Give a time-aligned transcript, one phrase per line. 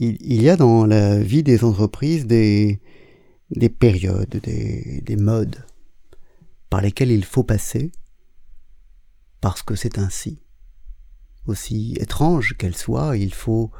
[0.00, 2.80] il, y a dans la vie des entreprises des,
[3.50, 5.62] des périodes, des, des modes
[6.70, 7.92] par lesquelles il faut passer
[9.42, 10.40] parce que c'est ainsi.
[11.46, 13.70] Aussi étrange qu'elle soit, il faut,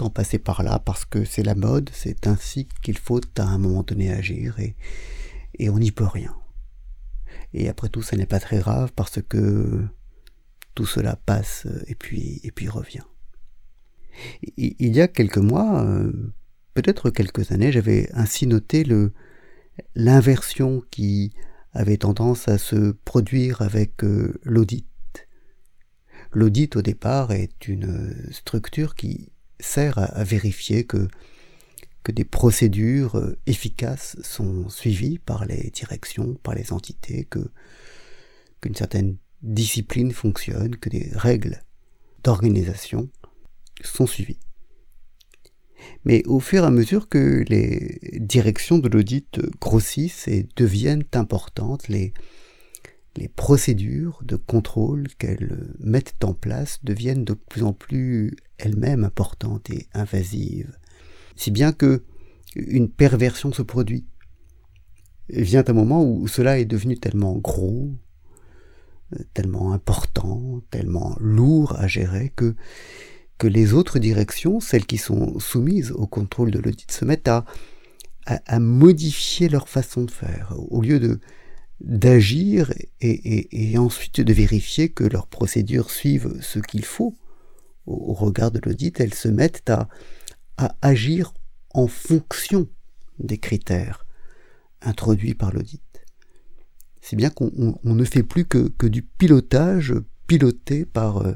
[0.00, 3.58] en passer par là parce que c'est la mode, c'est ainsi qu'il faut à un
[3.58, 4.76] moment donné agir et,
[5.58, 6.34] et on n'y peut rien.
[7.52, 9.84] Et après tout, ce n'est pas très grave parce que
[10.74, 13.04] tout cela passe et puis, et puis revient.
[14.56, 16.12] Il y a quelques mois, euh,
[16.74, 19.12] peut-être quelques années, j'avais ainsi noté le,
[19.94, 21.32] l'inversion qui
[21.72, 24.86] avait tendance à se produire avec euh, l'audit.
[26.32, 31.08] L'audit au départ est une structure qui sert à, vérifier que,
[32.02, 37.50] que des procédures euh, efficaces sont suivies par les directions, par les entités, que
[38.60, 41.62] qu'une certaine discipline fonctionne, que des règles
[42.22, 43.10] d'organisation
[43.82, 44.40] sont suivies.
[46.04, 51.88] Mais au fur et à mesure que les directions de l'audit grossissent et deviennent importantes,
[51.88, 52.12] les,
[53.16, 59.70] les procédures de contrôle qu'elles mettent en place deviennent de plus en plus elles-mêmes importantes
[59.70, 60.76] et invasives.
[61.34, 62.04] Si bien que
[62.56, 64.06] une perversion se produit.
[65.28, 67.90] Vient un moment où cela est devenu tellement gros,
[69.34, 72.54] tellement important, tellement lourd à gérer que
[73.46, 77.44] les autres directions, celles qui sont soumises au contrôle de l'audit, se mettent à,
[78.58, 80.54] modifier leur façon de faire.
[80.56, 81.20] Au lieu de
[81.80, 87.16] d'agir et, ensuite de vérifier que leurs procédures suivent ce qu'il faut
[87.86, 89.88] au, regard de l'audit, elles se mettent à,
[90.80, 91.34] agir
[91.74, 92.68] en fonction
[93.18, 94.06] des critères
[94.80, 95.82] introduits par l'audit.
[97.00, 99.94] C'est bien qu'on ne fait plus que, du pilotage
[100.28, 101.34] piloté par, euh,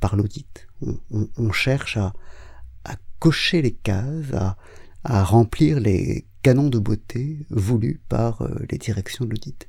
[0.00, 0.67] par l'audit
[1.10, 2.12] on, cherche à,
[3.18, 4.32] cocher les cases,
[5.04, 9.66] à, remplir les canons de beauté voulus par euh, les directions de l'audit.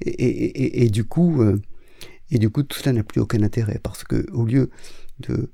[0.00, 1.60] Et, du coup, euh,
[2.30, 4.70] et du coup, tout cela n'a plus aucun intérêt parce que au lieu
[5.20, 5.48] de,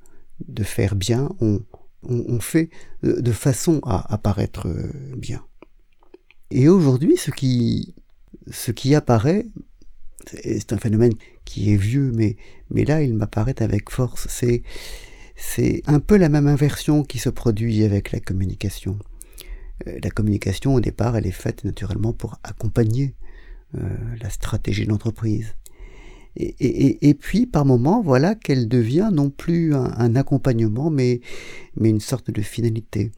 [0.63, 2.69] faire bien, on, fait
[3.03, 5.45] de façon à apparaître euh, bien.
[6.51, 7.95] Et aujourd'hui, ce qui,
[8.51, 9.45] ce qui apparaît,
[10.25, 11.13] c'est un phénomène
[11.45, 12.35] qui est vieux, mais,
[12.69, 14.27] mais là il m'apparaît avec force.
[14.29, 14.63] C'est,
[15.35, 18.97] c'est un peu la même inversion qui se produit avec la communication.
[19.87, 23.15] Euh, la communication, au départ, elle est faite naturellement pour accompagner
[23.75, 23.79] euh,
[24.21, 25.55] la stratégie de l'entreprise.
[26.35, 31.21] Et, et, et, puis, par moments, voilà qu'elle devient non plus un, accompagnement, mais,
[31.77, 33.11] mais une sorte de finalité.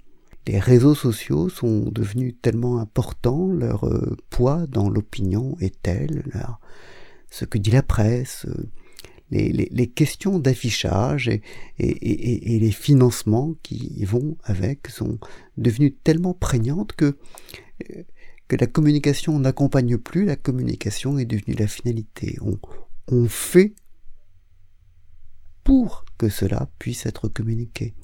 [0.47, 6.23] Les réseaux sociaux sont devenus tellement importants, leur euh, poids dans l'opinion est tel,
[7.31, 8.69] ce que dit la presse, euh,
[9.31, 11.41] les, questions d'affichage et,
[11.79, 15.17] les financements qui vont avec sont
[15.57, 17.17] devenues tellement prégnantes que,
[17.89, 18.03] euh,
[18.47, 22.38] que la communication n'accompagne plus, la communication est devenue la finalité.
[22.41, 22.59] On,
[23.07, 23.73] on fait
[25.63, 27.95] pour que cela puisse être communiqué.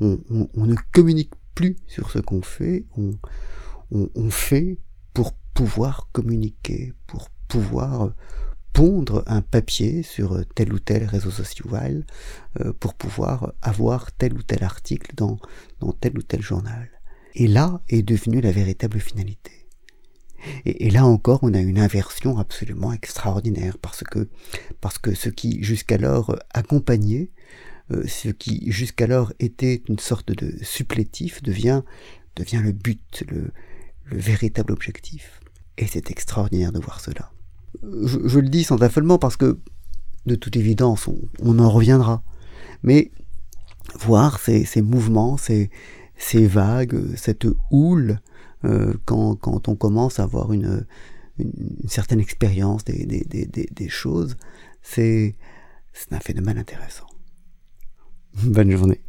[0.00, 0.18] On,
[0.54, 4.78] ne communique plus sur ce qu'on fait, on, fait
[5.14, 8.12] pour pouvoir communiquer, pour pouvoir
[8.72, 12.06] pondre un papier sur tel ou tel réseau social
[12.60, 15.38] euh, pour pouvoir avoir tel ou tel article dans,
[15.80, 16.88] dans tel ou tel journal.
[17.34, 19.60] Et là est devenue la véritable finalité.
[20.64, 24.28] Et, là encore, on a une inversion absolument extraordinaire parce que
[24.80, 27.30] parce que ce qui jusqu'alors accompagnait,
[28.06, 31.82] ce qui jusqu'alors était une sorte de supplétif devient
[32.36, 33.50] le but, le,
[34.04, 35.40] le véritable objectif.
[35.78, 37.32] Et c'est extraordinaire de voir cela
[37.82, 39.58] je, le dis sans affolement parce que,
[40.26, 41.08] de toute évidence,
[41.40, 42.22] on, en reviendra.
[42.82, 43.10] Mais
[43.98, 45.70] voir ces, mouvements, ces,
[46.46, 48.20] vagues, cette houle,
[48.64, 50.86] euh, quand, on commence à avoir une,
[51.88, 54.36] certaine expérience des, des choses,
[54.82, 55.36] c'est
[56.10, 57.06] un phénomène intéressant.
[58.34, 59.00] Bonne journée.